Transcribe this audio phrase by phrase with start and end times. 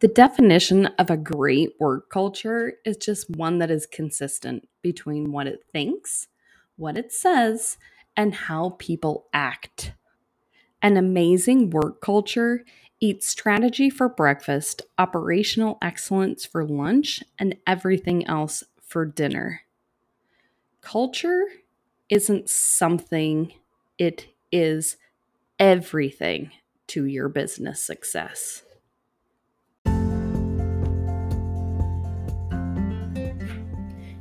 [0.00, 5.46] The definition of a great work culture is just one that is consistent between what
[5.46, 6.28] it thinks,
[6.76, 7.78] what it says,
[8.14, 9.94] and how people act.
[10.82, 12.64] An amazing work culture
[13.00, 19.62] eats strategy for breakfast, operational excellence for lunch, and everything else for dinner.
[20.82, 21.44] Culture
[22.10, 23.52] isn't something,
[23.98, 24.98] it is
[25.58, 26.50] everything
[26.88, 28.62] to your business success.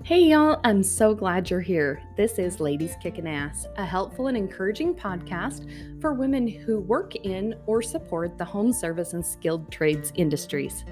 [0.06, 2.00] Hey y'all, I'm so glad you're here.
[2.16, 5.68] This is Ladies Kicking Ass, a helpful and encouraging podcast
[6.00, 10.86] for women who work in or support the home service and skilled trades industries.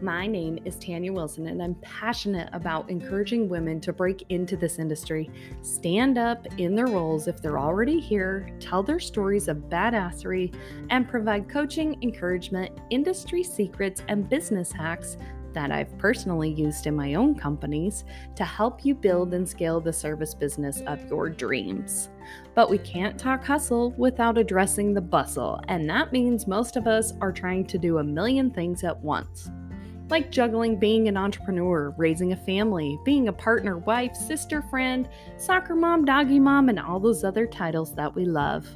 [0.00, 4.78] My name is Tanya Wilson, and I'm passionate about encouraging women to break into this
[4.78, 5.28] industry,
[5.62, 10.54] stand up in their roles if they're already here, tell their stories of badassery,
[10.88, 15.16] and provide coaching, encouragement, industry secrets, and business hacks
[15.54, 18.04] that I've personally used in my own companies
[18.36, 22.08] to help you build and scale the service business of your dreams.
[22.54, 27.12] But we can't talk hustle without addressing the bustle, and that means most of us
[27.20, 29.50] are trying to do a million things at once.
[30.08, 35.74] Like juggling being an entrepreneur, raising a family, being a partner, wife, sister, friend, soccer
[35.74, 38.68] mom, doggy mom, and all those other titles that we love.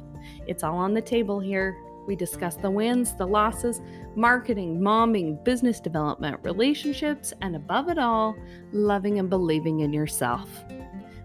[0.47, 1.77] It's all on the table here,
[2.07, 3.81] we discuss the wins, the losses,
[4.15, 8.35] marketing, momming, business development, relationships, and above it all,
[8.71, 10.49] loving and believing in yourself.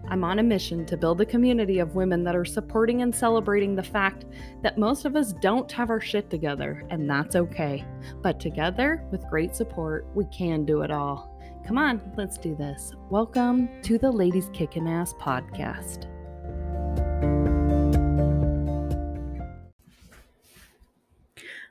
[0.09, 3.73] I'm on a mission to build a community of women that are supporting and celebrating
[3.73, 4.25] the fact
[4.61, 7.85] that most of us don't have our shit together, and that's okay.
[8.21, 11.39] But together, with great support, we can do it all.
[11.65, 12.91] Come on, let's do this.
[13.09, 16.12] Welcome to the Ladies Kickin' Ass podcast.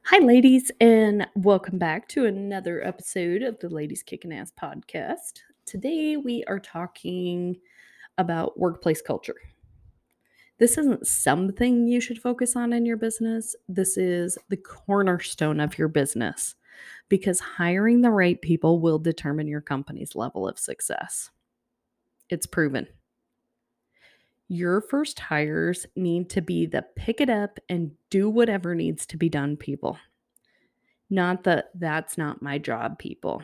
[0.06, 5.39] Hi, ladies, and welcome back to another episode of the Ladies Kicking Ass podcast.
[5.64, 7.56] Today, we are talking
[8.19, 9.37] about workplace culture.
[10.59, 15.78] This isn't something you should focus on in your business, this is the cornerstone of
[15.78, 16.56] your business
[17.09, 21.31] because hiring the right people will determine your company's level of success.
[22.28, 22.88] It's proven.
[24.53, 29.17] Your first hires need to be the pick it up and do whatever needs to
[29.17, 29.97] be done people.
[31.09, 33.43] Not the that's not my job people.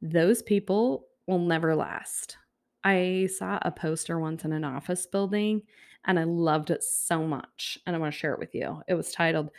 [0.00, 2.38] Those people will never last.
[2.82, 5.60] I saw a poster once in an office building
[6.06, 7.76] and I loved it so much.
[7.86, 8.80] And I want to share it with you.
[8.88, 9.50] It was titled,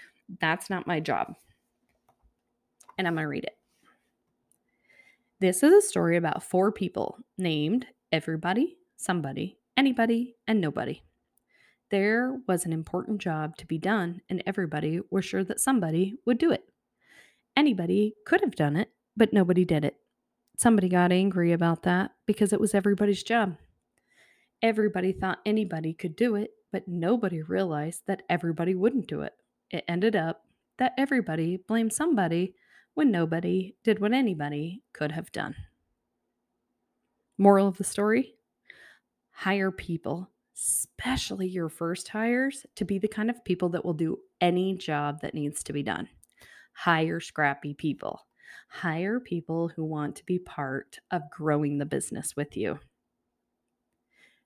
[0.41, 1.35] That's Not My Job.
[2.97, 3.59] And I'm going to read it.
[5.39, 11.01] This is a story about four people named everybody, somebody, anybody, and nobody.
[11.89, 16.37] There was an important job to be done, and everybody was sure that somebody would
[16.37, 16.65] do it.
[17.55, 19.95] Anybody could have done it, but nobody did it.
[20.57, 23.55] Somebody got angry about that because it was everybody's job.
[24.61, 29.33] Everybody thought anybody could do it, but nobody realized that everybody wouldn't do it.
[29.69, 30.43] It ended up
[30.77, 32.55] that everybody blamed somebody
[32.95, 35.55] when nobody did what anybody could have done.
[37.37, 38.36] Moral of the story
[39.37, 44.17] hire people, especially your first hires, to be the kind of people that will do
[44.41, 46.09] any job that needs to be done.
[46.73, 48.25] Hire scrappy people.
[48.67, 52.79] Hire people who want to be part of growing the business with you.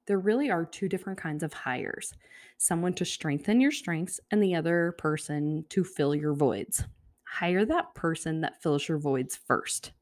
[0.07, 2.13] There really are two different kinds of hires
[2.57, 6.83] someone to strengthen your strengths, and the other person to fill your voids.
[7.23, 9.93] Hire that person that fills your voids first.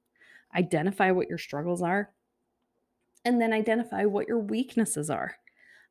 [0.55, 2.09] Identify what your struggles are
[3.25, 5.35] and then identify what your weaknesses are.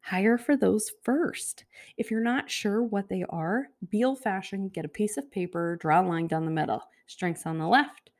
[0.00, 1.64] Hire for those first.
[1.96, 5.76] If you're not sure what they are, be old fashioned, get a piece of paper,
[5.76, 8.10] draw a line down the middle, strengths on the left,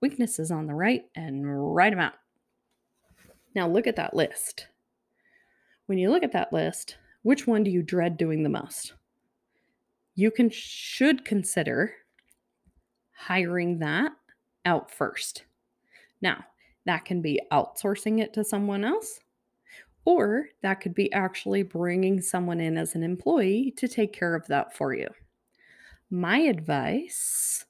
[0.00, 2.14] weaknesses on the right, and write them out.
[3.54, 4.66] Now look at that list.
[5.86, 8.94] When you look at that list, which one do you dread doing the most?
[10.14, 11.94] You can should consider
[13.12, 14.12] hiring that
[14.64, 15.44] out first.
[16.20, 16.44] Now,
[16.86, 19.20] that can be outsourcing it to someone else,
[20.04, 24.46] or that could be actually bringing someone in as an employee to take care of
[24.46, 25.08] that for you.
[26.10, 27.64] My advice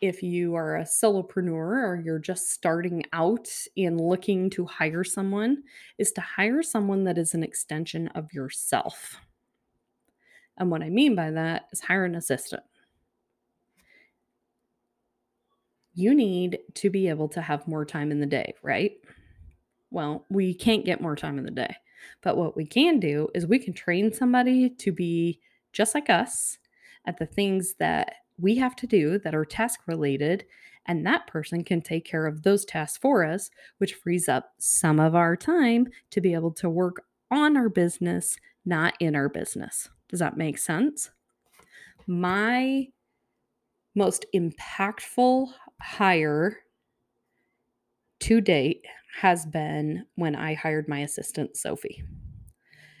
[0.00, 5.62] if you are a solopreneur or you're just starting out in looking to hire someone
[5.98, 9.20] is to hire someone that is an extension of yourself.
[10.56, 12.62] And what I mean by that is hire an assistant.
[16.00, 18.92] You need to be able to have more time in the day, right?
[19.90, 21.76] Well, we can't get more time in the day.
[22.22, 25.40] But what we can do is we can train somebody to be
[25.72, 26.58] just like us
[27.06, 30.46] at the things that we have to do that are task related,
[30.86, 34.98] and that person can take care of those tasks for us, which frees up some
[34.98, 39.90] of our time to be able to work on our business, not in our business.
[40.08, 41.10] Does that make sense?
[42.06, 42.88] My
[43.94, 45.48] most impactful
[45.80, 46.58] hire
[48.20, 48.84] to date
[49.20, 52.04] has been when I hired my assistant, Sophie.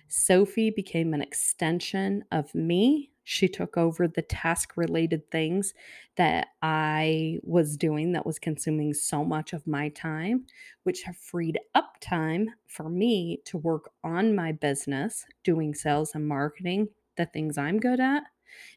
[0.08, 3.10] Sophie became an extension of me.
[3.22, 5.72] She took over the task related things
[6.16, 10.46] that I was doing that was consuming so much of my time,
[10.82, 16.26] which have freed up time for me to work on my business, doing sales and
[16.26, 18.24] marketing, the things I'm good at,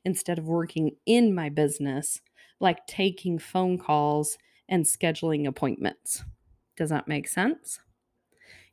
[0.05, 2.21] instead of working in my business,
[2.63, 4.37] like taking phone calls
[4.69, 6.23] and scheduling appointments.
[6.77, 7.79] Does that make sense?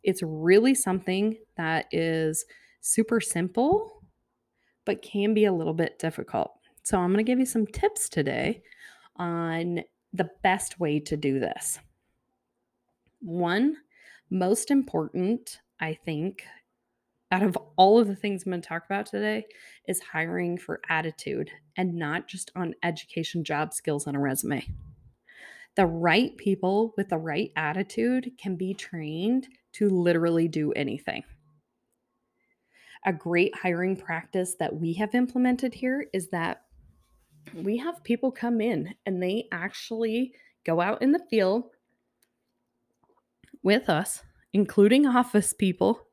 [0.02, 2.46] It's really something that is
[2.80, 4.02] super simple,
[4.86, 6.52] but can be a little bit difficult.
[6.82, 8.62] So, I'm going to give you some tips today
[9.16, 9.82] on
[10.14, 11.78] the best way to do this.
[13.20, 13.76] One,
[14.30, 16.44] most important, I think,
[17.30, 19.46] out of all of the things I'm going to talk about today,
[19.86, 24.66] is hiring for attitude and not just on education, job skills, and a resume.
[25.76, 31.22] The right people with the right attitude can be trained to literally do anything.
[33.06, 36.64] A great hiring practice that we have implemented here is that
[37.54, 40.34] we have people come in and they actually
[40.66, 41.70] go out in the field
[43.62, 44.22] with us,
[44.52, 46.06] including office people,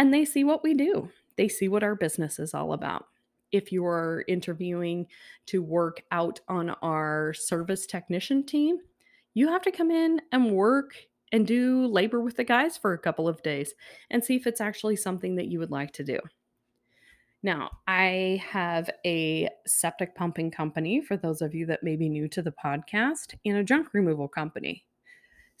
[0.00, 1.10] and they see what we do.
[1.36, 3.04] They see what our business is all about.
[3.52, 5.08] If you're interviewing
[5.48, 8.78] to work out on our service technician team,
[9.34, 10.94] you have to come in and work
[11.32, 13.74] and do labor with the guys for a couple of days
[14.10, 16.18] and see if it's actually something that you would like to do.
[17.42, 22.26] Now, I have a septic pumping company for those of you that may be new
[22.28, 24.86] to the podcast and a junk removal company.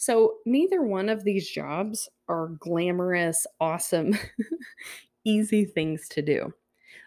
[0.00, 4.16] So, neither one of these jobs are glamorous, awesome,
[5.26, 6.54] easy things to do.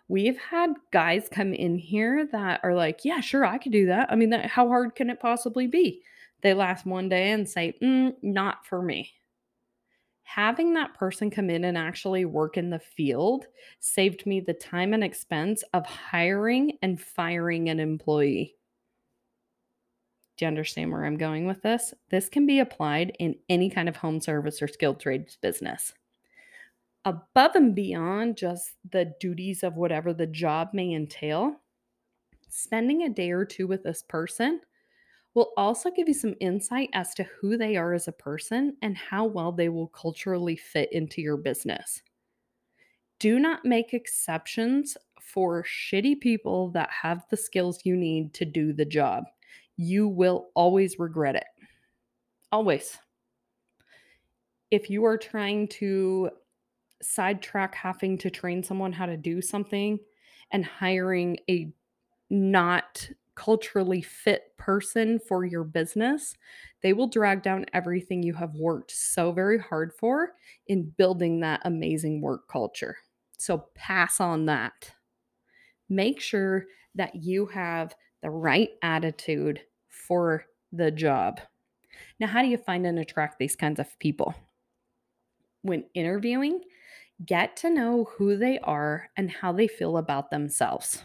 [0.08, 4.12] We've had guys come in here that are like, Yeah, sure, I could do that.
[4.12, 6.04] I mean, that, how hard can it possibly be?
[6.44, 9.12] They last one day and say, mm, Not for me
[10.24, 13.46] having that person come in and actually work in the field
[13.80, 18.56] saved me the time and expense of hiring and firing an employee.
[20.44, 21.94] You understand where I'm going with this?
[22.10, 25.94] This can be applied in any kind of home service or skilled trades business.
[27.06, 31.56] Above and beyond just the duties of whatever the job may entail,
[32.50, 34.60] spending a day or two with this person
[35.34, 38.98] will also give you some insight as to who they are as a person and
[38.98, 42.02] how well they will culturally fit into your business.
[43.20, 48.74] Do not make exceptions for shitty people that have the skills you need to do
[48.74, 49.24] the job.
[49.78, 51.46] You will always regret it.
[52.52, 52.98] Always.
[54.72, 56.30] If you are trying to
[57.02, 60.00] sidetrack having to train someone how to do something
[60.52, 61.72] and hiring a
[62.30, 66.36] not culturally fit person for your business,
[66.82, 70.34] they will drag down everything you have worked so very hard for
[70.68, 72.96] in building that amazing work culture.
[73.38, 74.92] So pass on that.
[75.90, 76.66] Make sure
[76.96, 81.42] that you have the right attitude for the job.
[82.20, 84.34] Now, how do you find and attract these kinds of people?
[85.62, 86.62] When interviewing,
[87.26, 91.04] get to know who they are and how they feel about themselves.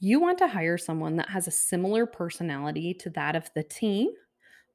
[0.00, 4.10] You want to hire someone that has a similar personality to that of the team,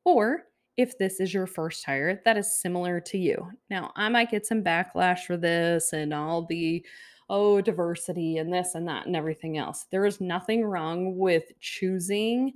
[0.03, 0.43] or
[0.75, 3.51] if this is your first hire, that is similar to you.
[3.69, 6.85] Now, I might get some backlash for this and all the
[7.33, 9.85] oh, diversity and this and that and everything else.
[9.89, 12.53] There is nothing wrong with choosing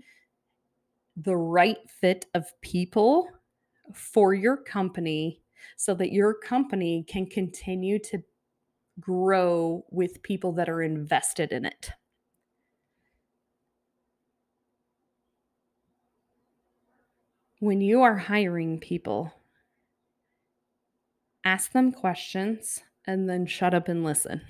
[1.18, 3.28] the right fit of people
[3.94, 5.42] for your company
[5.78, 8.22] so that your company can continue to
[9.00, 11.90] grow with people that are invested in it.
[17.60, 19.34] when you are hiring people,
[21.44, 24.42] ask them questions and then shut up and listen.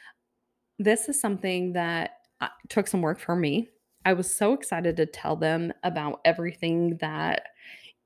[0.78, 2.10] this is something that
[2.40, 3.68] uh, took some work for me.
[4.04, 7.48] I was so excited to tell them about everything that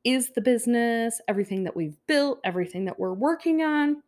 [0.04, 4.02] is the business, everything that we've built, everything that we're working on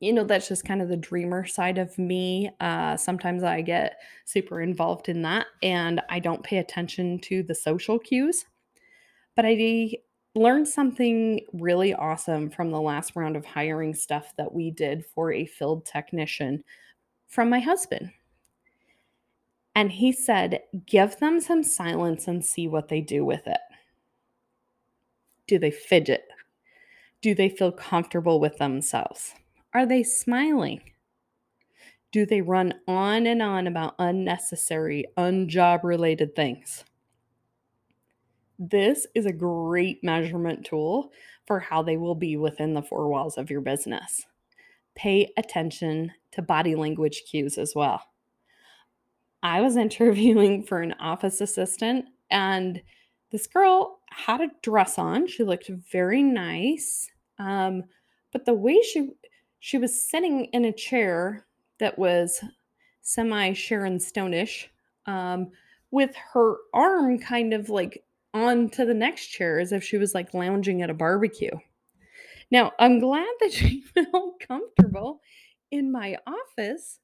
[0.00, 2.50] you know, that's just kind of the dreamer side of me.
[2.60, 7.54] Uh, sometimes I get super involved in that and I don't pay attention to the
[7.54, 8.44] social cues.
[9.34, 9.54] But I
[10.34, 15.32] learned something really awesome from the last round of hiring stuff that we did for
[15.32, 16.64] a field technician
[17.28, 18.10] from my husband.
[19.74, 23.60] And he said, give them some silence and see what they do with it.
[25.46, 26.24] Do they fidget?
[27.20, 29.34] Do they feel comfortable with themselves?
[29.74, 30.80] Are they smiling?
[32.10, 36.84] Do they run on and on about unnecessary, unjob related things?
[38.64, 41.10] This is a great measurement tool
[41.48, 44.24] for how they will be within the four walls of your business.
[44.94, 48.04] Pay attention to body language cues as well.
[49.42, 52.80] I was interviewing for an office assistant, and
[53.32, 55.26] this girl had a dress on.
[55.26, 57.10] She looked very nice.
[57.40, 57.82] Um,
[58.32, 59.10] but the way she
[59.58, 61.46] she was sitting in a chair
[61.80, 62.44] that was
[63.00, 64.66] semi Sharon Stonish,
[65.06, 65.50] um,
[65.90, 68.04] with her arm kind of like
[68.34, 71.50] onto the next chair as if she was like lounging at a barbecue.
[72.50, 75.20] Now, I'm glad that she felt comfortable
[75.70, 77.00] in my office,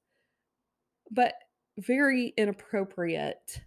[1.10, 1.34] but
[1.78, 3.62] very inappropriate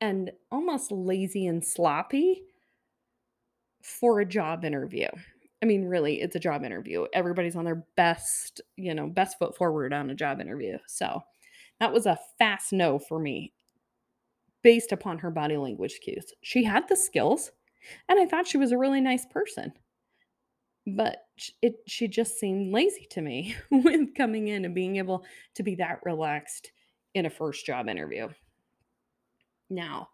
[0.00, 2.42] and almost lazy and sloppy
[3.82, 5.08] for a job interview.
[5.62, 7.06] I mean, really, it's a job interview.
[7.12, 10.78] Everybody's on their best, you know, best foot forward on a job interview.
[10.86, 11.22] So
[11.80, 13.52] that was a fast no for me
[14.66, 16.32] based upon her body language cues.
[16.42, 17.52] She had the skills,
[18.08, 19.72] and I thought she was a really nice person.
[20.88, 21.18] But
[21.62, 25.76] it she just seemed lazy to me with coming in and being able to be
[25.76, 26.72] that relaxed
[27.14, 28.26] in a first job interview.
[29.70, 30.08] Now,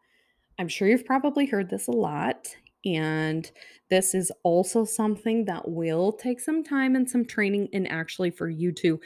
[0.59, 2.55] I'm sure you've probably heard this a lot
[2.85, 3.51] and
[3.89, 8.51] this is also something that will take some time and some training, and actually for
[8.51, 9.01] you to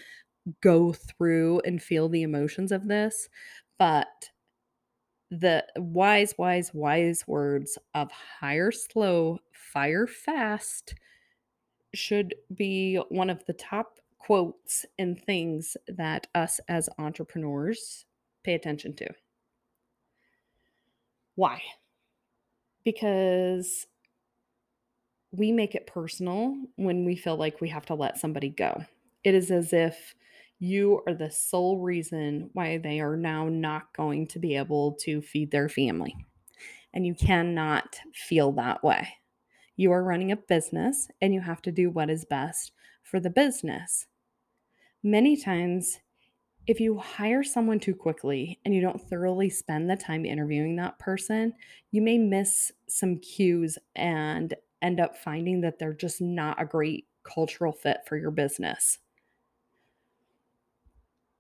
[0.61, 3.29] go through and feel the emotions of this.
[3.79, 4.09] But
[5.31, 10.95] the wise, wise, wise words of hire slow, fire fast
[11.95, 18.07] should be one of the top quotes and things that us as entrepreneurs
[18.45, 19.09] pay attention to.
[21.35, 21.61] Why?
[22.87, 23.89] because
[25.33, 28.83] we make it personal when we feel like we have to let somebody go.
[29.25, 30.15] It is as if
[30.59, 35.21] you are the sole reason why they are now not going to be able to
[35.21, 36.17] feed their family.
[36.95, 39.09] And you cannot feel that way.
[39.77, 42.73] You are running a business and you have to do what is best
[43.03, 44.07] for the business.
[45.03, 45.99] Many times,
[46.67, 50.99] if you hire someone too quickly and you don't thoroughly spend the time interviewing that
[50.99, 51.53] person,
[51.93, 57.07] you may miss some cues and end up finding that they're just not a great
[57.23, 58.99] cultural fit for your business.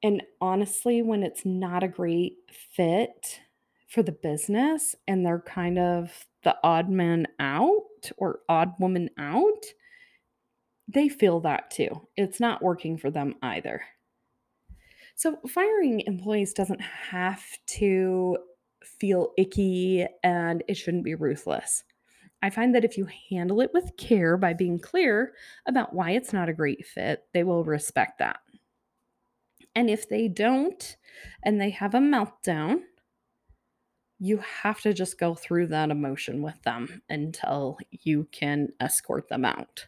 [0.06, 2.36] And honestly, when it's not a great
[2.76, 3.40] fit
[3.88, 9.64] for the business and they're kind of the odd man out or odd woman out,
[10.86, 12.06] they feel that too.
[12.14, 13.82] It's not working for them either.
[15.16, 17.42] So, firing employees doesn't have
[17.78, 18.38] to
[18.84, 21.82] feel icky and it shouldn't be ruthless.
[22.42, 25.32] I find that if you handle it with care by being clear
[25.66, 28.38] about why it's not a great fit, they will respect that.
[29.76, 30.96] And if they don't
[31.44, 32.80] and they have a meltdown,
[34.18, 39.44] you have to just go through that emotion with them until you can escort them
[39.44, 39.86] out.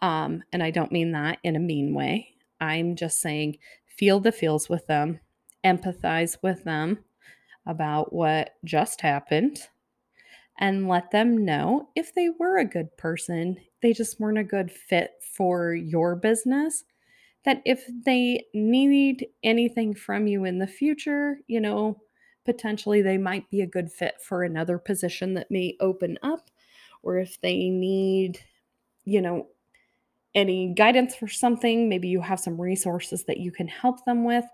[0.00, 2.28] Um, and I don't mean that in a mean way.
[2.60, 5.18] I'm just saying feel the feels with them,
[5.64, 6.98] empathize with them
[7.66, 9.58] about what just happened,
[10.58, 14.70] and let them know if they were a good person, they just weren't a good
[14.70, 16.84] fit for your business.
[17.46, 22.02] That if they need anything from you in the future, you know,
[22.44, 26.50] potentially they might be a good fit for another position that may open up,
[27.02, 28.40] or if they need,
[29.04, 29.46] you know,
[30.34, 34.44] any guidance for something, maybe you have some resources that you can help them with.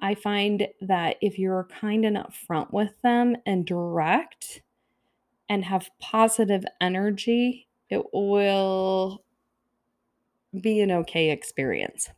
[0.00, 4.62] I find that if you're kind and upfront with them and direct
[5.48, 9.22] and have positive energy, it will
[10.60, 12.10] be an okay experience.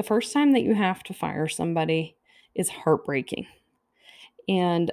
[0.00, 2.16] The first time that you have to fire somebody
[2.54, 3.46] is heartbreaking.
[4.48, 4.90] And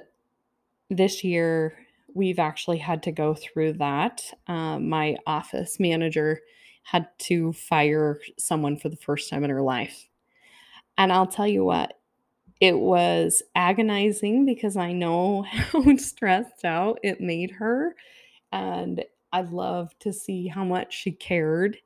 [0.90, 1.78] this year,
[2.12, 4.22] we've actually had to go through that.
[4.48, 6.42] Um, my office manager
[6.82, 10.10] had to fire someone for the first time in her life.
[10.98, 11.98] And I'll tell you what,
[12.60, 17.96] it was agonizing because I know how stressed out it made her.
[18.52, 21.78] And I love to see how much she cared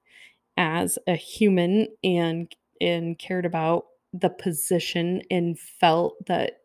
[0.56, 2.52] as a human and
[2.82, 6.60] and cared about the position and felt that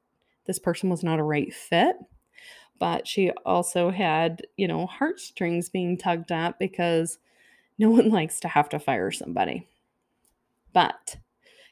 [0.46, 1.96] this person was not a right fit
[2.80, 7.20] but she also had you know heartstrings being tugged at because
[7.78, 9.68] no one likes to have to fire somebody.
[10.74, 11.18] But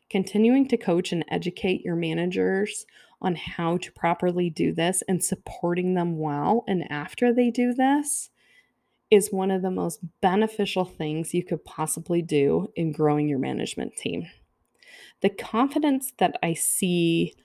[0.10, 2.86] continuing to coach and educate your managers
[3.22, 8.30] on how to properly do this and supporting them while and after they do this
[9.12, 13.96] is one of the most beneficial things you could possibly do in growing your management
[13.96, 14.28] team.
[15.22, 17.36] The confidence that I see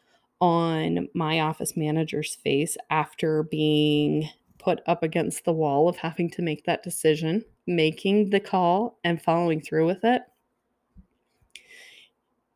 [0.40, 6.42] on my office manager's face after being put up against the wall of having to
[6.42, 10.22] make that decision, making the call, and following through with it.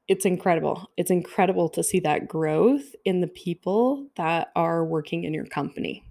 [0.06, 0.90] It's incredible.
[0.98, 6.04] It's incredible to see that growth in the people that are working in your company.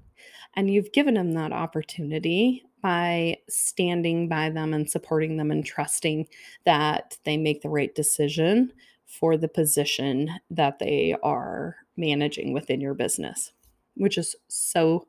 [0.55, 6.27] And you've given them that opportunity by standing by them and supporting them and trusting
[6.65, 8.71] that they make the right decision
[9.05, 13.53] for the position that they are managing within your business,
[13.95, 15.07] which is so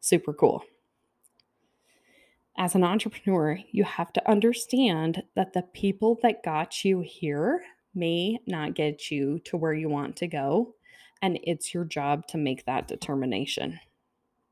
[0.00, 0.64] super cool.
[2.58, 7.62] As an entrepreneur, you have to understand that the people that got you here
[7.94, 10.74] may not get you to where you want to go,
[11.22, 13.78] and it's your job to make that determination.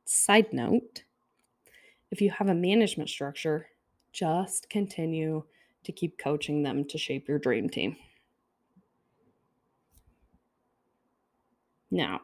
[0.04, 1.02] Side note
[2.10, 3.68] if you have a management structure,
[4.12, 5.44] just continue
[5.84, 7.96] to keep coaching them to shape your dream team.
[11.90, 12.20] Now,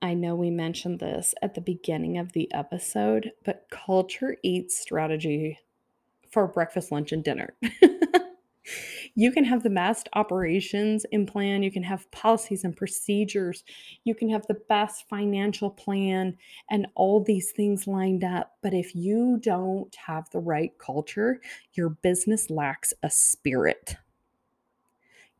[0.00, 5.58] I know we mentioned this at the beginning of the episode, but culture eats strategy
[6.30, 7.54] for breakfast, lunch, and dinner.
[9.18, 13.64] you can have the best operations in plan, you can have policies and procedures,
[14.04, 16.36] you can have the best financial plan
[16.70, 18.52] and all these things lined up.
[18.62, 21.40] But if you don't have the right culture,
[21.72, 23.96] your business lacks a spirit.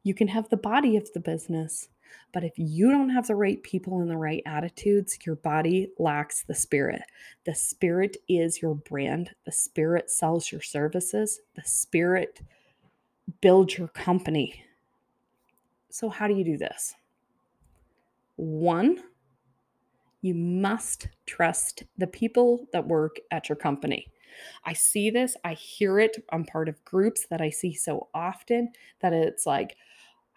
[0.02, 1.88] You can have the body of the business,
[2.32, 6.42] but if you don't have the right people and the right attitudes, your body lacks
[6.42, 7.02] the spirit.
[7.47, 9.30] The spirit is your brand.
[9.47, 11.38] The spirit sells your services.
[11.54, 12.40] The spirit
[13.40, 14.64] builds your company.
[15.90, 16.94] So, how do you do this?
[18.37, 19.02] One,
[20.23, 24.06] you must trust the people that work at your company.
[24.64, 26.24] I see this, I hear it.
[26.31, 29.76] I'm part of groups that I see so often that it's like,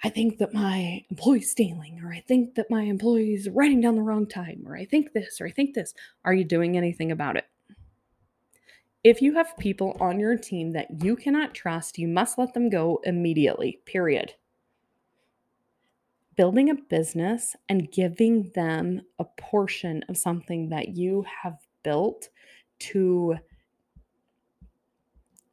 [0.04, 4.02] I think that my employee's stealing, or I think that my employee's writing down the
[4.02, 5.94] wrong time, or I think this, or I think this.
[6.26, 7.46] Are you doing anything about it?
[9.04, 12.70] If you have people on your team that you cannot trust, you must let them
[12.70, 14.34] go immediately, period.
[16.38, 22.30] Building a business and giving them a portion of something that you have built
[22.80, 23.38] to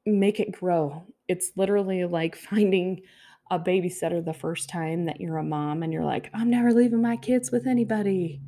[0.05, 1.05] make it grow.
[1.27, 3.01] It's literally like finding
[3.51, 7.01] a babysitter the first time that you're a mom and you're like, I'm never leaving
[7.01, 8.43] my kids with anybody.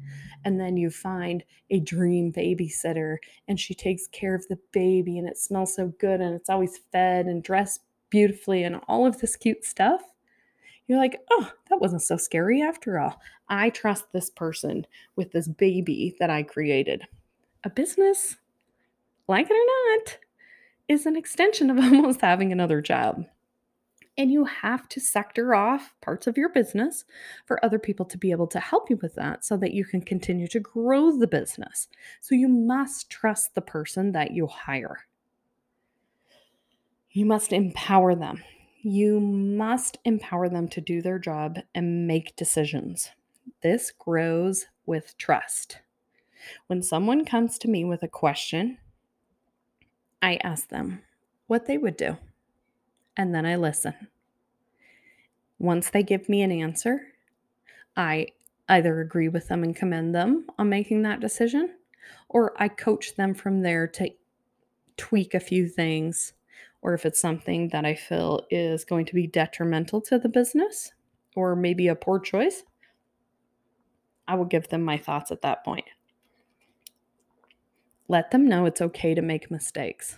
[0.45, 3.17] And then you find a dream babysitter
[3.49, 6.81] and she takes care of the baby and it smells so good and it's always
[6.93, 10.03] fed and dressed beautifully and all of this cute stuff.
[10.87, 13.21] You're like, oh, that wasn't so scary after all.
[13.49, 17.05] I trust this person with this baby that I created.
[17.63, 18.37] A business,
[19.29, 20.19] like it or not,
[20.89, 23.25] is an extension of almost having another job.
[24.21, 27.07] And you have to sector off parts of your business
[27.47, 30.03] for other people to be able to help you with that so that you can
[30.03, 31.89] continue to grow the business.
[32.21, 35.07] So you must trust the person that you hire.
[37.13, 38.45] You must empower them.
[38.83, 43.09] You must empower them to do their job and make decisions.
[43.63, 45.79] This grows with trust.
[46.67, 48.77] When someone comes to me with a question,
[50.21, 51.05] I ask them
[51.47, 52.19] what they would do
[53.21, 53.93] and then I listen.
[55.59, 57.03] Once they give me an answer,
[57.95, 58.29] I
[58.67, 61.77] either agree with them and commend them on making that decision,
[62.31, 64.09] or I coach them from there to
[64.97, 66.33] tweak a few things,
[66.81, 70.91] or if it's something that I feel is going to be detrimental to the business
[71.37, 72.63] or maybe a poor choice,
[74.27, 75.85] I will give them my thoughts at that point.
[78.09, 80.17] Let them know it's okay to make mistakes.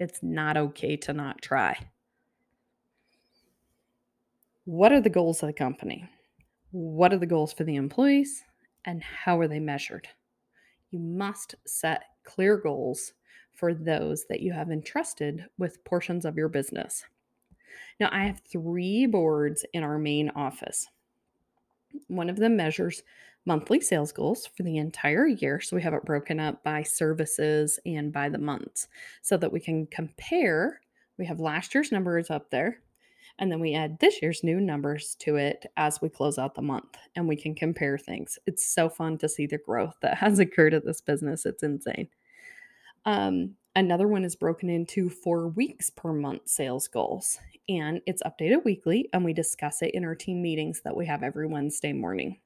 [0.00, 1.76] It's not okay to not try.
[4.66, 6.08] What are the goals of the company?
[6.70, 8.42] What are the goals for the employees?
[8.86, 10.08] And how are they measured?
[10.90, 13.12] You must set clear goals
[13.52, 17.04] for those that you have entrusted with portions of your business.
[18.00, 20.88] Now, I have three boards in our main office.
[22.08, 23.02] One of them measures
[23.44, 25.60] monthly sales goals for the entire year.
[25.60, 28.88] So we have it broken up by services and by the months
[29.20, 30.80] so that we can compare.
[31.18, 32.78] We have last year's numbers up there
[33.38, 36.62] and then we add this year's new numbers to it as we close out the
[36.62, 38.38] month and we can compare things.
[38.46, 41.44] It's so fun to see the growth that has occurred at this business.
[41.44, 42.08] It's insane.
[43.04, 48.64] Um, another one is broken into four weeks per month sales goals, and it's updated
[48.64, 52.38] weekly, and we discuss it in our team meetings that we have every Wednesday morning.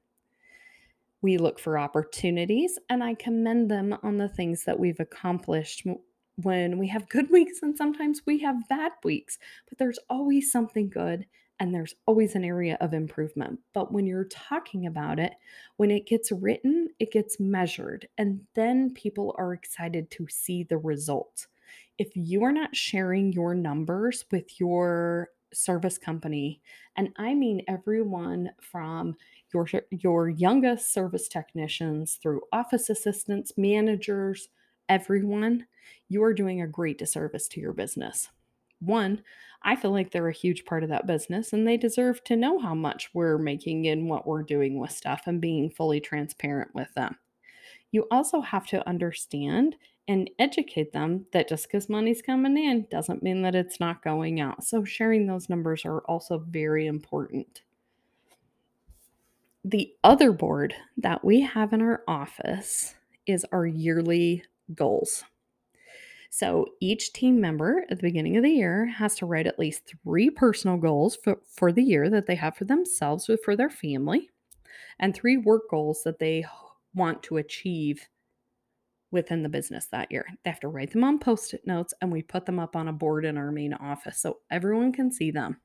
[1.21, 5.85] We look for opportunities, and I commend them on the things that we've accomplished
[6.43, 9.37] when we have good weeks and sometimes we have bad weeks.
[9.67, 11.25] But there's always something good
[11.59, 13.59] and there's always an area of improvement.
[13.73, 15.33] But when you're talking about it,
[15.77, 20.77] when it gets written, it gets measured, and then people are excited to see the
[20.77, 21.47] result.
[21.97, 26.61] If you are not sharing your numbers with your service company,
[26.95, 29.15] and I mean everyone from
[29.53, 34.47] your your youngest service technicians through office assistants, managers,
[34.89, 35.67] everyone,
[36.09, 38.29] you are doing a great disservice to your business.
[38.81, 39.21] One,
[39.61, 42.59] I feel like they're a huge part of that business and they deserve to know
[42.59, 46.93] how much we're making and what we're doing with stuff and being fully transparent with
[46.95, 47.17] them.
[47.91, 49.75] You also have to understand
[50.07, 54.39] and educate them that just because money's coming in doesn't mean that it's not going
[54.39, 54.63] out.
[54.63, 57.61] So, sharing those numbers are also very important.
[59.63, 62.95] The other board that we have in our office
[63.27, 64.43] is our yearly
[64.75, 65.23] goals.
[66.29, 69.95] So each team member at the beginning of the year has to write at least
[70.03, 73.69] three personal goals for, for the year that they have for themselves or for their
[73.69, 74.29] family,
[74.99, 76.45] and three work goals that they
[76.93, 78.07] want to achieve
[79.11, 80.25] within the business that year.
[80.43, 82.87] They have to write them on post it notes, and we put them up on
[82.87, 85.57] a board in our main office so everyone can see them.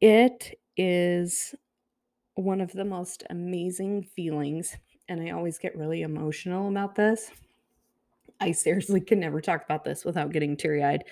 [0.00, 1.54] It is
[2.34, 4.76] one of the most amazing feelings
[5.08, 7.30] and I always get really emotional about this.
[8.40, 11.04] I seriously can never talk about this without getting teary eyed,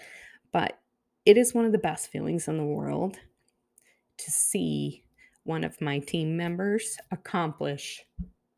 [0.52, 0.78] but
[1.24, 3.16] it is one of the best feelings in the world
[4.18, 5.02] to see
[5.44, 8.04] one of my team members accomplish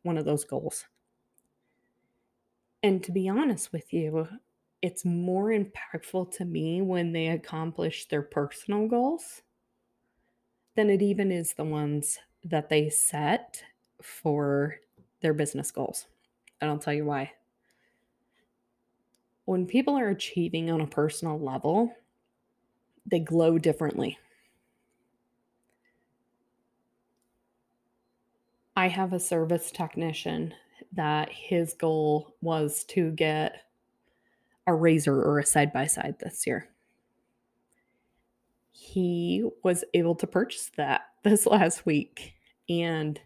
[0.03, 0.85] one of those goals.
[2.83, 4.29] And to be honest with you,
[4.83, 9.43] it's more impactful to me when they accomplish their personal goals
[10.77, 13.63] than it even is the ones that they set
[14.01, 14.77] for
[15.21, 16.07] their business goals.
[16.61, 17.33] And I'll tell you why.
[19.45, 21.95] When people are achieving on a personal level,
[23.07, 24.19] they glow differently.
[28.77, 30.55] I have a service technician
[30.93, 33.63] that his goal was to get
[34.67, 36.69] a razor or a side by side this year.
[38.71, 42.35] He was able to purchase that this last week
[42.69, 43.21] and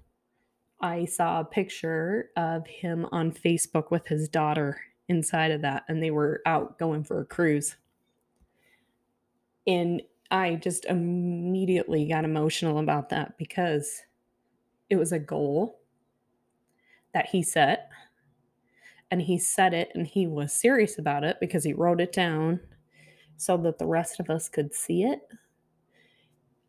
[0.83, 6.03] I saw a picture of him on Facebook with his daughter inside of that, and
[6.03, 7.77] they were out going for a cruise.
[9.67, 14.03] And I just immediately got emotional about that because
[14.91, 15.81] it was a goal
[17.15, 17.89] that he set.
[19.11, 22.61] And he set it and he was serious about it because he wrote it down
[23.37, 25.21] so that the rest of us could see it.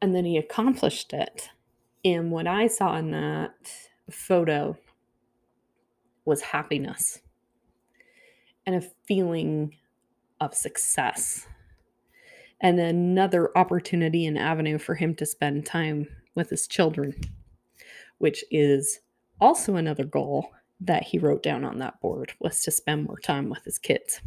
[0.01, 1.49] And then he accomplished it.
[2.03, 3.53] And what I saw in that
[4.09, 4.77] photo
[6.25, 7.19] was happiness
[8.65, 9.75] and a feeling
[10.39, 11.47] of success
[12.61, 17.13] and another opportunity and avenue for him to spend time with his children,
[18.19, 18.99] which is
[19.41, 23.49] also another goal that he wrote down on that board was to spend more time
[23.49, 24.21] with his kids.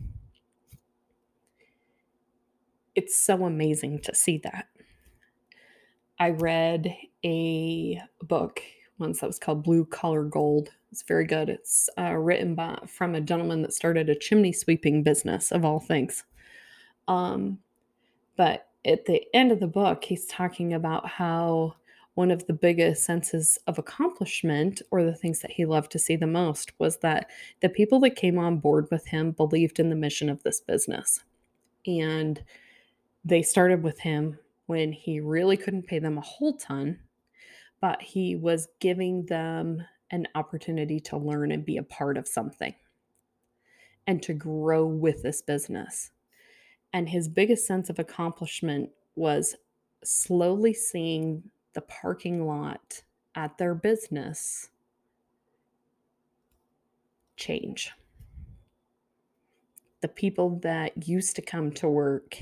[2.94, 4.68] It's so amazing to see that.
[6.18, 8.62] I read a book
[8.98, 10.70] once that was called Blue Collar Gold.
[10.90, 11.48] It's very good.
[11.48, 15.80] It's uh, written by from a gentleman that started a chimney sweeping business of all
[15.80, 16.24] things.
[17.08, 17.58] Um,
[18.36, 21.74] but at the end of the book, he's talking about how
[22.14, 26.16] one of the biggest senses of accomplishment or the things that he loved to see
[26.16, 27.28] the most was that
[27.60, 31.22] the people that came on board with him believed in the mission of this business.
[31.86, 32.42] And
[33.22, 36.98] they started with him when he really couldn't pay them a whole ton
[37.86, 42.74] but he was giving them an opportunity to learn and be a part of something
[44.08, 46.10] and to grow with this business.
[46.92, 49.54] And his biggest sense of accomplishment was
[50.02, 51.44] slowly seeing
[51.74, 53.02] the parking lot
[53.36, 54.68] at their business
[57.36, 57.92] change.
[60.00, 62.36] The people that used to come to work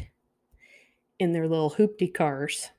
[1.18, 2.70] in their little hoopty cars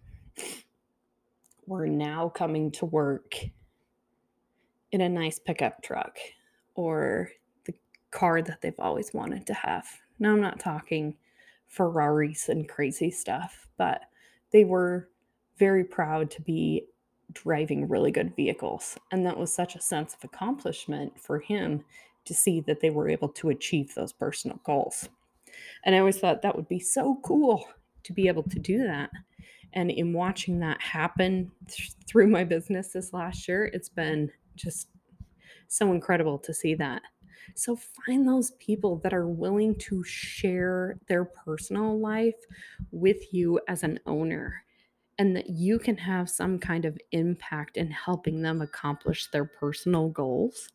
[1.67, 3.35] were now coming to work
[4.91, 6.17] in a nice pickup truck
[6.75, 7.29] or
[7.65, 7.73] the
[8.11, 9.85] car that they've always wanted to have.
[10.19, 11.15] Now, I'm not talking
[11.67, 14.01] Ferraris and crazy stuff, but
[14.51, 15.09] they were
[15.57, 16.85] very proud to be
[17.33, 18.97] driving really good vehicles.
[19.11, 21.83] And that was such a sense of accomplishment for him
[22.25, 25.09] to see that they were able to achieve those personal goals.
[25.83, 27.65] And I always thought that would be so cool
[28.03, 29.09] to be able to do that
[29.73, 34.89] And in watching that happen th- through my business this last year, it's been just
[35.67, 37.01] so incredible to see that.
[37.55, 42.35] So find those people that are willing to share their personal life
[42.91, 44.63] with you as an owner
[45.17, 50.09] and that you can have some kind of impact in helping them accomplish their personal
[50.09, 50.69] goals.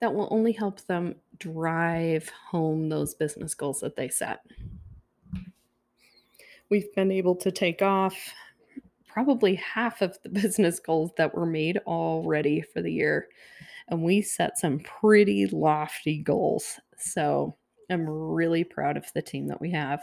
[0.00, 4.40] That will only help them drive home those business goals that they set.
[6.70, 8.14] We've been able to take off
[9.06, 13.28] probably half of the business goals that were made already for the year.
[13.88, 16.78] And we set some pretty lofty goals.
[16.98, 17.56] So
[17.90, 20.00] I'm really proud of the team that we have.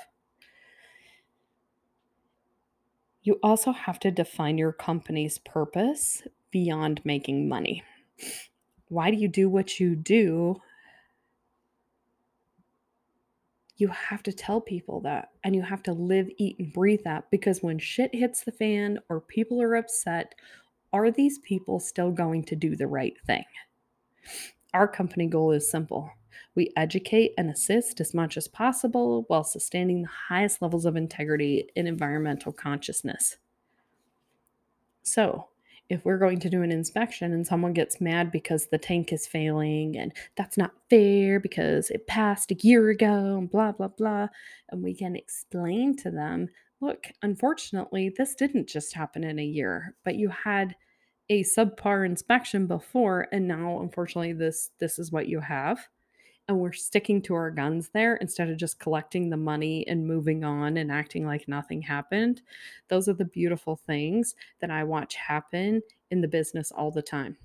[3.21, 7.83] You also have to define your company's purpose beyond making money.
[8.89, 10.61] Why do you do what you do?
[13.77, 17.29] You have to tell people that and you have to live, eat, and breathe that
[17.29, 20.33] because when shit hits the fan or people are upset,
[20.93, 23.43] are these people still going to do the right thing?
[24.73, 26.11] Our company goal is simple
[26.55, 31.69] we educate and assist as much as possible while sustaining the highest levels of integrity
[31.75, 33.37] and environmental consciousness.
[35.03, 35.49] So,
[35.89, 39.27] if we're going to do an inspection and someone gets mad because the tank is
[39.27, 44.27] failing and that's not fair because it passed a year ago and blah, blah, blah,
[44.69, 46.49] and we can explain to them
[46.81, 50.75] look, unfortunately, this didn't just happen in a year, but you had
[51.29, 55.87] a subpar inspection before and now unfortunately this this is what you have
[56.47, 60.43] and we're sticking to our guns there instead of just collecting the money and moving
[60.43, 62.41] on and acting like nothing happened.
[62.87, 65.81] Those are the beautiful things that I watch happen
[66.11, 67.35] in the business all the time.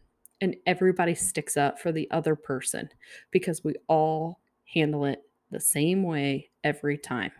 [0.42, 2.90] And everybody sticks up for the other person
[3.30, 7.32] because we all handle it the same way every time.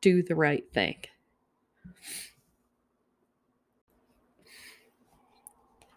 [0.00, 0.96] Do the right thing.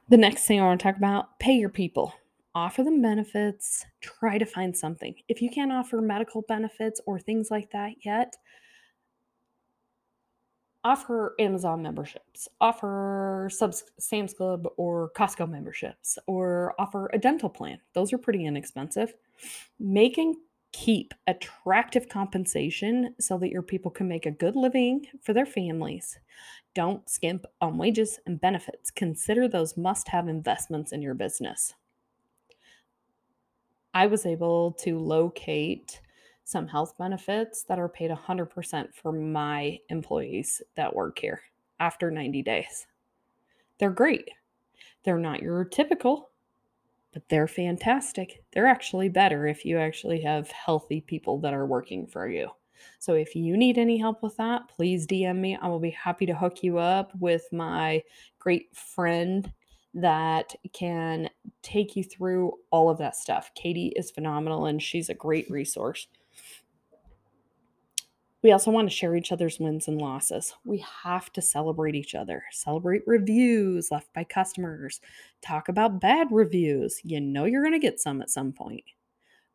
[0.10, 2.14] The next thing I want to talk about pay your people
[2.58, 5.14] offer them benefits, try to find something.
[5.28, 8.36] If you can't offer medical benefits or things like that yet,
[10.84, 17.80] offer Amazon memberships, offer Subs- Sam's Club or Costco memberships, or offer a dental plan.
[17.94, 19.14] Those are pretty inexpensive.
[19.80, 20.36] Make and
[20.72, 26.18] keep attractive compensation so that your people can make a good living for their families.
[26.74, 28.90] Don't skimp on wages and benefits.
[28.90, 31.74] Consider those must have investments in your business.
[33.98, 36.02] I was able to locate
[36.44, 41.42] some health benefits that are paid 100% for my employees that work here
[41.80, 42.86] after 90 days.
[43.80, 44.30] They're great.
[45.04, 46.30] They're not your typical,
[47.12, 48.44] but they're fantastic.
[48.52, 52.52] They're actually better if you actually have healthy people that are working for you.
[53.00, 55.58] So if you need any help with that, please DM me.
[55.60, 58.04] I will be happy to hook you up with my
[58.38, 59.52] great friend
[59.98, 61.28] that can
[61.64, 63.52] take you through all of that stuff.
[63.56, 66.08] Katie is phenomenal and she's a great resource.
[68.44, 70.54] We also want to share each other's wins and losses.
[70.64, 75.02] We have to celebrate each other, celebrate reviews left by customers,
[75.42, 77.02] talk about bad reviews.
[77.04, 78.84] You know you're going to get some at some point.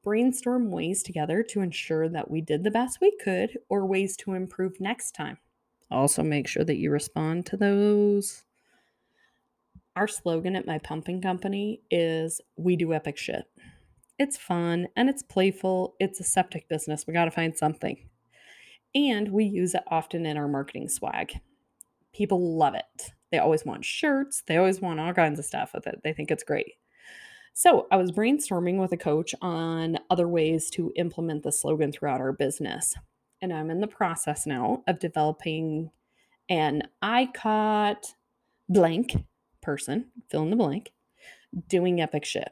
[0.03, 4.35] Brainstorm ways together to ensure that we did the best we could or ways to
[4.35, 5.39] improve next time.
[5.93, 8.43] Also, make sure that you respond to those
[9.97, 13.45] our slogan at my pumping company is we do epic shit.
[14.19, 15.95] It's fun and it's playful.
[15.99, 17.07] It's a septic business.
[17.07, 18.09] We got to find something.
[18.95, 21.41] And we use it often in our marketing swag.
[22.13, 23.13] People love it.
[23.31, 26.01] They always want shirts, they always want all kinds of stuff with it.
[26.05, 26.75] They think it's great.
[27.55, 32.21] So, I was brainstorming with a coach on other ways to implement the slogan throughout
[32.21, 32.95] our business.
[33.41, 35.91] And I'm in the process now of developing
[36.49, 38.15] an ICOT
[38.69, 39.17] blank
[39.63, 40.93] person, fill in the blank,
[41.69, 42.51] doing epic shit.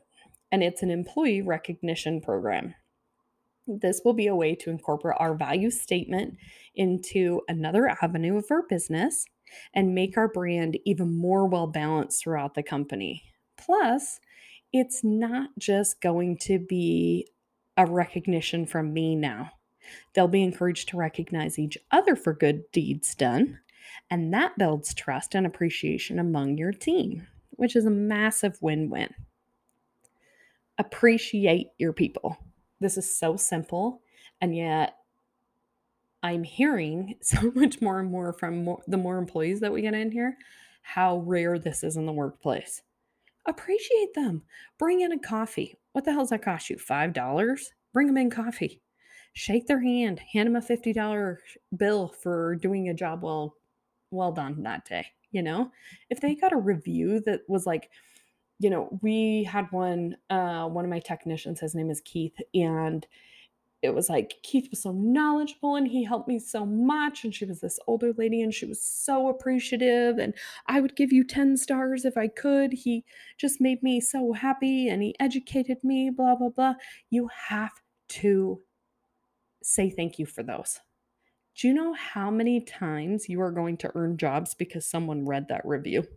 [0.52, 2.74] And it's an employee recognition program.
[3.66, 6.36] This will be a way to incorporate our value statement
[6.74, 9.26] into another avenue of our business
[9.74, 13.22] and make our brand even more well balanced throughout the company.
[13.56, 14.20] Plus,
[14.72, 17.28] it's not just going to be
[17.76, 19.50] a recognition from me now.
[20.14, 23.58] They'll be encouraged to recognize each other for good deeds done
[24.10, 29.14] and that builds trust and appreciation among your team, which is a massive win win.
[30.78, 32.36] Appreciate your people.
[32.80, 34.00] This is so simple,
[34.40, 34.96] and yet
[36.22, 39.94] I'm hearing so much more and more from more, the more employees that we get
[39.94, 40.36] in here
[40.82, 42.82] how rare this is in the workplace.
[43.46, 44.42] Appreciate them.
[44.78, 45.76] Bring in a coffee.
[45.92, 46.76] What the hell does that cost you?
[46.76, 47.60] $5?
[47.92, 48.80] Bring them in coffee.
[49.32, 51.36] Shake their hand, hand them a $50
[51.76, 53.54] bill for doing a job well
[54.10, 55.70] well done that day, you know?
[56.08, 57.90] If they got a review that was like,
[58.58, 63.06] you know, we had one uh one of my technicians, his name is Keith, and
[63.82, 67.24] it was like Keith was so knowledgeable and he helped me so much.
[67.24, 70.18] And she was this older lady and she was so appreciative.
[70.18, 70.34] And
[70.66, 72.72] I would give you 10 stars if I could.
[72.72, 73.04] He
[73.38, 76.74] just made me so happy and he educated me, blah, blah, blah.
[77.08, 77.72] You have
[78.08, 78.60] to
[79.62, 80.80] say thank you for those.
[81.60, 85.48] Do you know how many times you are going to earn jobs because someone read
[85.48, 86.08] that review?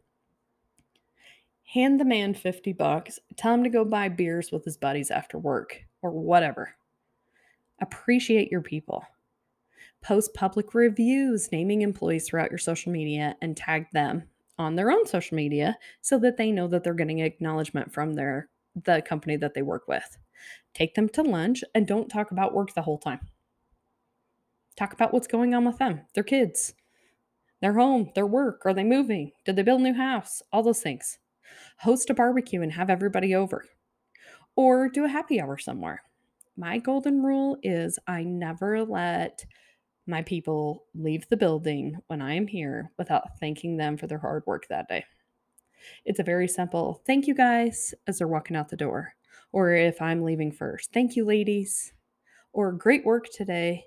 [1.74, 5.38] Hand the man 50 bucks, tell him to go buy beers with his buddies after
[5.38, 6.76] work or whatever
[7.82, 9.04] Appreciate your people.
[10.02, 14.24] Post public reviews naming employees throughout your social media and tag them
[14.58, 18.48] on their own social media so that they know that they're getting acknowledgement from their
[18.86, 20.18] the company that they work with.
[20.74, 23.20] Take them to lunch and don't talk about work the whole time.
[24.76, 26.74] Talk about what's going on with them, their kids,
[27.62, 28.62] their home, their work.
[28.66, 29.32] Are they moving?
[29.46, 30.42] Did they build a new house?
[30.52, 31.20] All those things.
[31.78, 33.66] Host a barbecue and have everybody over.
[34.56, 36.02] Or do a happy hour somewhere
[36.56, 39.46] my golden rule is I never let
[40.06, 44.44] my people leave the building when I am here without thanking them for their hard
[44.46, 45.06] work that day.
[46.06, 49.16] It's a very simple thank you guys as they're walking out the door.
[49.52, 51.94] Or if I'm leaving first, thank you, ladies.
[52.54, 53.86] Or great work today.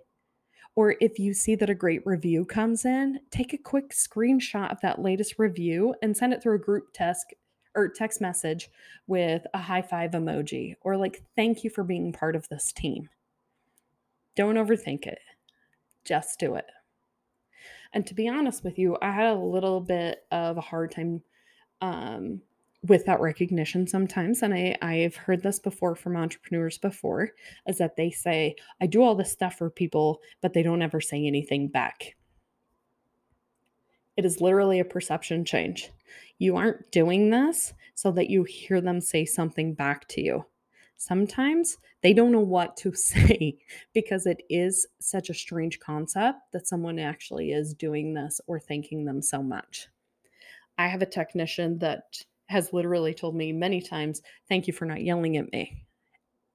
[0.77, 4.81] Or if you see that a great review comes in, take a quick screenshot of
[4.83, 7.35] that latest review and send it through a group test
[7.75, 8.69] or text message
[9.07, 13.09] with a high five emoji or like, thank you for being part of this team.
[14.35, 15.19] Don't overthink it,
[16.05, 16.67] just do it.
[17.95, 21.23] And to be honest with you, I had a little bit of a hard time
[21.81, 22.43] um,
[22.89, 24.43] with that recognition sometimes.
[24.43, 27.31] And I, I've heard this before from entrepreneurs before
[27.67, 31.01] is that they say, I do all this stuff for people, but they don't ever
[31.01, 32.17] say anything back.
[34.17, 35.91] It is literally a perception change.
[36.39, 40.45] You aren't doing this so that you hear them say something back to you.
[40.97, 43.59] Sometimes they don't know what to say
[43.93, 49.05] because it is such a strange concept that someone actually is doing this or thanking
[49.05, 49.89] them so much.
[50.79, 55.03] I have a technician that has literally told me many times, Thank you for not
[55.03, 55.85] yelling at me.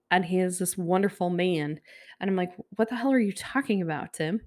[0.10, 1.80] And he is this wonderful man.
[2.20, 4.42] And I'm like, What the hell are you talking about, Tim?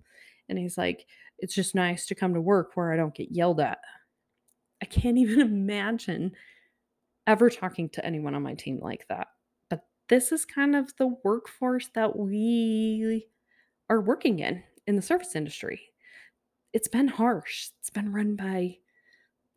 [0.48, 1.06] And he's like,
[1.38, 3.78] It's just nice to come to work where I don't get yelled at.
[4.82, 6.32] I can't even imagine
[7.26, 9.28] ever talking to anyone on my team like that.
[9.70, 13.26] But this is kind of the workforce that we
[13.88, 15.80] are working in in the service industry.
[16.72, 17.68] It's been harsh.
[17.80, 18.78] It's been run by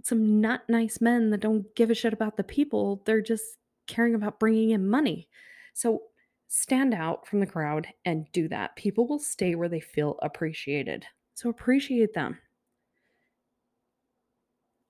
[0.07, 3.01] some not nice men that don't give a shit about the people.
[3.05, 5.27] They're just caring about bringing in money.
[5.73, 6.03] So
[6.47, 8.75] stand out from the crowd and do that.
[8.75, 11.05] People will stay where they feel appreciated.
[11.33, 12.39] So appreciate them.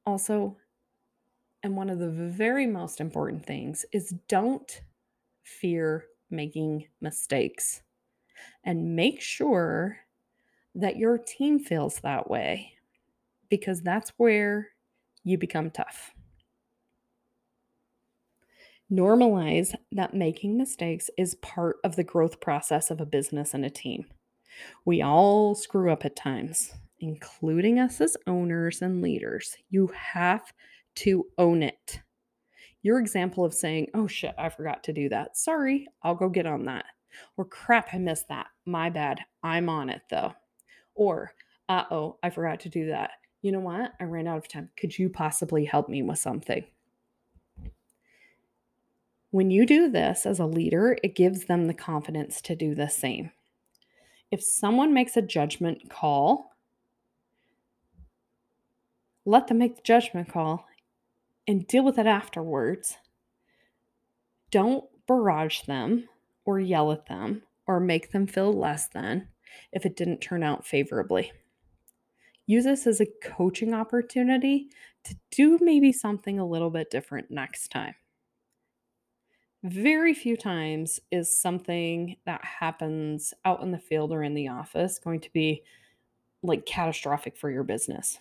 [0.06, 0.58] Also,
[1.64, 4.82] and one of the very most important things is don't
[5.44, 7.82] fear making mistakes
[8.64, 9.98] and make sure
[10.76, 12.74] that your team feels that way
[13.50, 14.70] because that's where
[15.28, 16.12] you become tough.
[18.92, 23.70] Normalize that making mistakes is part of the growth process of a business and a
[23.70, 24.06] team.
[24.86, 29.56] We all screw up at times including us as owners and leaders.
[29.70, 30.52] You have
[30.96, 32.02] to own it.
[32.82, 35.38] Your example of saying, oh shit, I forgot to do that.
[35.38, 36.86] Sorry, I'll go get on that.
[37.36, 38.48] Or crap, I missed that.
[38.66, 39.20] My bad.
[39.44, 40.34] I'm on it though.
[40.96, 41.34] Or,
[41.70, 43.12] uh oh, I forgot to do that.
[43.48, 43.94] You know what?
[43.98, 44.72] I ran out of time.
[44.76, 46.66] Could you possibly help me with something?
[49.32, 52.90] When you do this as a leader, it gives them the confidence to do the
[52.90, 53.32] same.
[54.32, 56.58] If someone makes a judgment call,
[59.24, 60.66] let them make the judgment call
[61.48, 62.98] and deal with it afterwards.
[64.52, 66.10] Don't barrage them
[66.44, 69.30] or yell at them or make them feel less than
[69.72, 71.32] if it didn't turn out favorably.
[72.48, 74.70] Use this as a coaching opportunity
[75.04, 77.94] to do maybe something a little bit different next time.
[79.64, 84.98] Very few times is something that happens out in the field or in the office
[84.98, 85.64] going to be
[86.42, 88.20] like catastrophic for your business.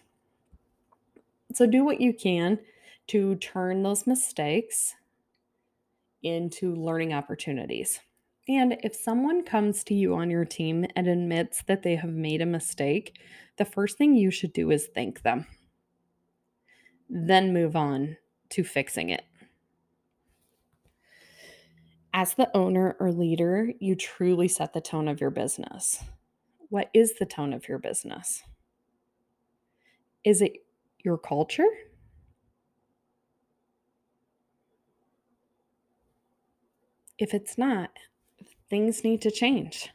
[1.54, 2.58] So do what you can
[3.08, 4.94] to turn those mistakes
[6.22, 8.00] into learning opportunities.
[8.48, 12.40] And if someone comes to you on your team and admits that they have made
[12.40, 13.18] a mistake,
[13.56, 15.46] the first thing you should do is thank them.
[17.08, 18.16] Then move on
[18.50, 19.24] to fixing it.
[22.14, 26.02] As the owner or leader, you truly set the tone of your business.
[26.68, 28.42] What is the tone of your business?
[30.24, 30.64] Is it
[31.04, 31.68] your culture?
[37.18, 37.90] If it's not,
[38.68, 39.90] things need to change.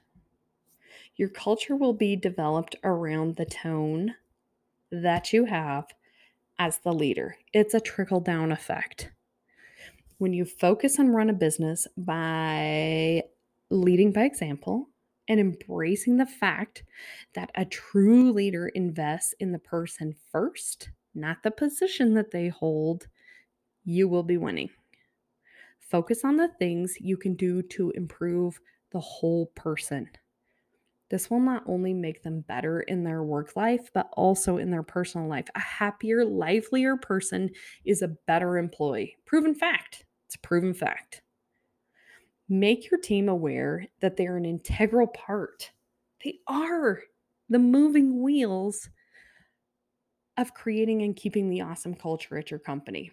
[1.15, 4.15] Your culture will be developed around the tone
[4.91, 5.85] that you have
[6.57, 7.37] as the leader.
[7.53, 9.11] It's a trickle down effect.
[10.17, 13.23] When you focus and run a business by
[13.69, 14.89] leading by example
[15.27, 16.83] and embracing the fact
[17.33, 23.07] that a true leader invests in the person first, not the position that they hold,
[23.83, 24.69] you will be winning.
[25.91, 28.57] Focus on the things you can do to improve
[28.91, 30.09] the whole person.
[31.09, 34.83] This will not only make them better in their work life, but also in their
[34.83, 35.49] personal life.
[35.53, 37.49] A happier, livelier person
[37.83, 39.17] is a better employee.
[39.25, 40.05] Proven fact.
[40.27, 41.21] It's a proven fact.
[42.47, 45.71] Make your team aware that they're an integral part.
[46.23, 47.01] They are
[47.49, 48.89] the moving wheels
[50.37, 53.11] of creating and keeping the awesome culture at your company.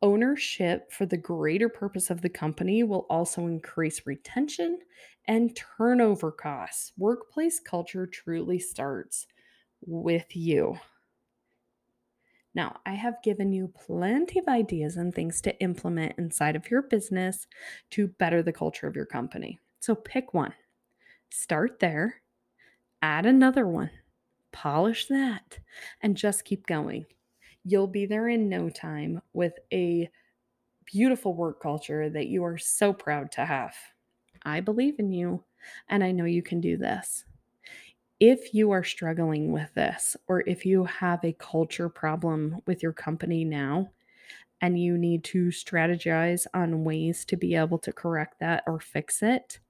[0.00, 4.78] Ownership for the greater purpose of the company will also increase retention
[5.26, 6.92] and turnover costs.
[6.96, 9.26] Workplace culture truly starts
[9.80, 10.78] with you.
[12.54, 16.82] Now, I have given you plenty of ideas and things to implement inside of your
[16.82, 17.46] business
[17.90, 19.58] to better the culture of your company.
[19.80, 20.54] So pick one,
[21.30, 22.22] start there,
[23.02, 23.90] add another one,
[24.52, 25.58] polish that,
[26.00, 27.06] and just keep going.
[27.64, 30.10] You'll be there in no time with a
[30.84, 33.74] beautiful work culture that you are so proud to have.
[34.44, 35.44] I believe in you,
[35.88, 37.24] and I know you can do this.
[38.20, 42.92] If you are struggling with this, or if you have a culture problem with your
[42.92, 43.90] company now,
[44.60, 49.22] and you need to strategize on ways to be able to correct that or fix
[49.22, 49.60] it,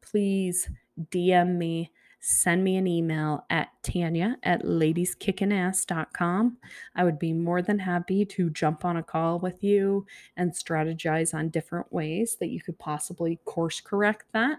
[0.00, 0.68] please
[1.10, 1.92] DM me
[2.26, 6.56] send me an email at Tanya at ladieskickinass.com.
[6.96, 10.06] I would be more than happy to jump on a call with you
[10.38, 14.58] and strategize on different ways that you could possibly course correct that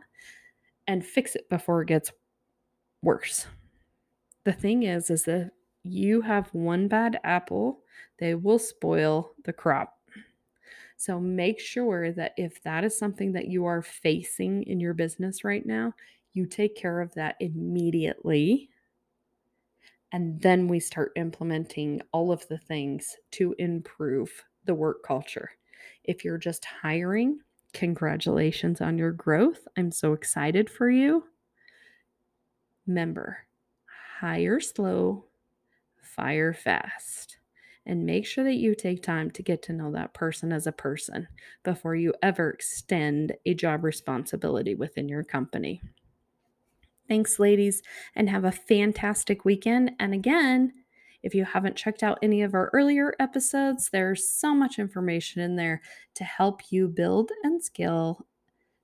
[0.85, 2.11] and fix it before it gets
[3.01, 3.47] worse.
[4.43, 5.49] The thing is, is that
[5.81, 7.79] you have one bad apple,
[8.19, 9.97] they will spoil the crop.
[10.97, 15.43] So make sure that if that is something that you are facing in your business
[15.43, 15.93] right now,
[16.35, 18.69] you take care of that immediately.
[20.11, 24.31] And then we start implementing all of the things to improve
[24.65, 25.49] the work culture.
[26.03, 27.39] If you're just hiring,
[27.73, 29.67] congratulations on your growth.
[29.77, 31.23] I'm so excited for you.
[32.85, 33.39] Remember,
[34.19, 35.25] hire slow,
[36.01, 37.37] fire fast,
[37.85, 40.71] and make sure that you take time to get to know that person as a
[40.71, 41.27] person
[41.63, 45.81] before you ever extend a job responsibility within your company.
[47.07, 47.81] Thanks, ladies,
[48.15, 49.91] and have a fantastic weekend.
[49.99, 50.73] And again,
[51.21, 55.55] if you haven't checked out any of our earlier episodes, there's so much information in
[55.55, 55.81] there
[56.15, 58.25] to help you build and scale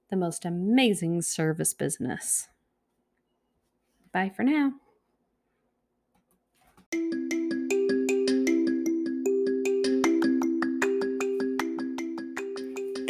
[0.09, 2.47] the most amazing service business.
[4.11, 4.73] Bye for now.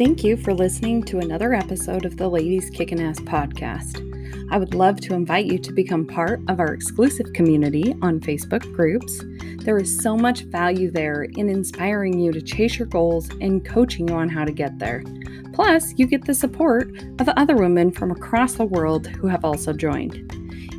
[0.04, 4.02] Thank you for listening to another episode of the Ladies Kickin' Ass podcast.
[4.52, 8.64] I would love to invite you to become part of our exclusive community on Facebook
[8.74, 9.24] groups.
[9.64, 14.08] There is so much value there in inspiring you to chase your goals and coaching
[14.08, 15.04] you on how to get there.
[15.54, 16.90] Plus, you get the support
[17.20, 20.16] of other women from across the world who have also joined.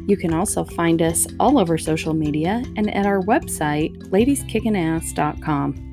[0.09, 5.92] You can also find us all over social media and at our website, ladieskickinass.com.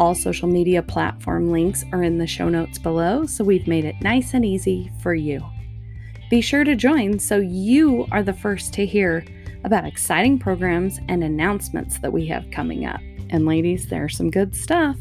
[0.00, 4.00] All social media platform links are in the show notes below, so we've made it
[4.00, 5.44] nice and easy for you.
[6.30, 9.22] Be sure to join so you are the first to hear
[9.62, 13.02] about exciting programs and announcements that we have coming up.
[13.28, 14.96] And ladies, there's some good stuff.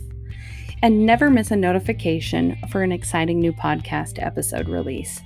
[0.84, 5.22] And never miss a notification for an exciting new podcast episode release.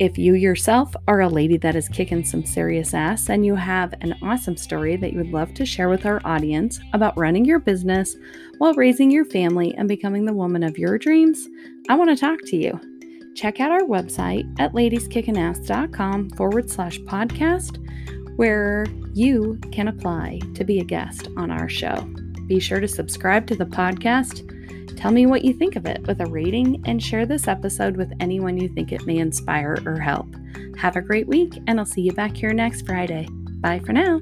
[0.00, 3.94] If you yourself are a lady that is kicking some serious ass and you have
[4.00, 7.58] an awesome story that you would love to share with our audience about running your
[7.58, 8.16] business
[8.58, 11.46] while raising your family and becoming the woman of your dreams,
[11.90, 12.80] I want to talk to you
[13.34, 17.78] check out our website at ladieskickinass.com forward slash podcast,
[18.36, 22.02] where you can apply to be a guest on our show.
[22.46, 24.46] Be sure to subscribe to the podcast.
[25.00, 28.12] Tell me what you think of it with a rating and share this episode with
[28.20, 30.26] anyone you think it may inspire or help.
[30.76, 33.26] Have a great week, and I'll see you back here next Friday.
[33.62, 34.20] Bye for now.